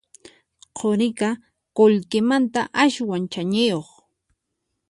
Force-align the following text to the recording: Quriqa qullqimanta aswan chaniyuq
Quriqa 0.77 1.29
qullqimanta 1.77 2.61
aswan 2.83 3.23
chaniyuq 3.33 3.89